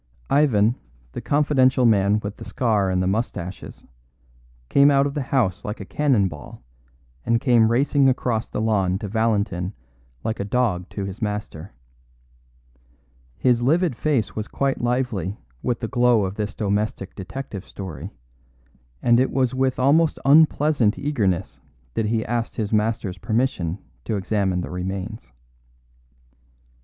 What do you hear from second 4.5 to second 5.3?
came out of the